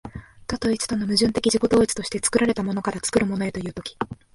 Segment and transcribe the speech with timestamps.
[0.47, 3.95] 多と一との矛盾的自己同一として、作られたものから作るものへという時、